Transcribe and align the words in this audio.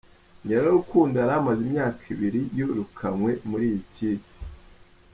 Nyirarukundo 0.43 1.15
yari 1.17 1.33
amaze 1.39 1.59
imyaka 1.67 2.01
ibiri 2.13 2.41
yirukanywe 2.55 3.31
muri 3.49 3.63
iyi 3.69 3.81
kipe. 3.93 4.29